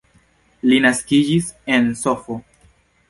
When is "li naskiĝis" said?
0.71-1.51